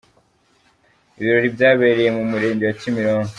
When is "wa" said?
2.65-2.75